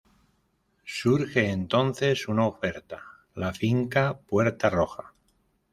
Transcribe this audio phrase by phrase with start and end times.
[0.83, 3.03] Surge entonces una oferta:
[3.35, 5.13] La Finca Puerta Roja.